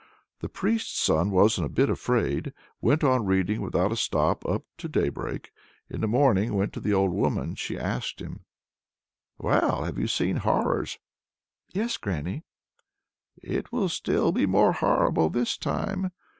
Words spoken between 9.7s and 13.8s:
have you seen horrors?" "Yes, granny!" "It